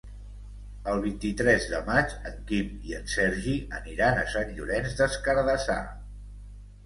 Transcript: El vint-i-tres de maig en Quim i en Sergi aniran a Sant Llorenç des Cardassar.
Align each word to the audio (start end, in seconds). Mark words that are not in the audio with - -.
El 0.93 1.01
vint-i-tres 1.01 1.65
de 1.73 1.81
maig 1.89 2.15
en 2.29 2.39
Quim 2.51 2.71
i 2.91 2.95
en 2.99 3.05
Sergi 3.15 3.55
aniran 3.81 4.21
a 4.21 4.25
Sant 4.33 4.49
Llorenç 4.55 4.95
des 5.03 5.19
Cardassar. 5.27 5.79